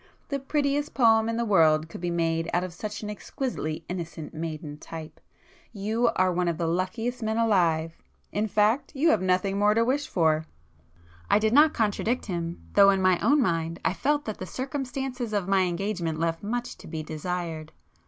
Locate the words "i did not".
11.29-11.75